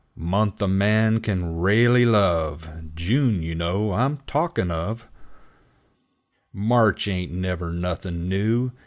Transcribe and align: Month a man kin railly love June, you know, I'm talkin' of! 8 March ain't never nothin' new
Month 0.15 0.59
a 0.63 0.67
man 0.67 1.19
kin 1.19 1.57
railly 1.57 2.05
love 2.07 2.67
June, 2.95 3.43
you 3.43 3.53
know, 3.53 3.93
I'm 3.93 4.17
talkin' 4.25 4.71
of! 4.71 5.03
8 6.49 6.55
March 6.55 7.07
ain't 7.07 7.31
never 7.33 7.71
nothin' 7.71 8.27
new 8.27 8.71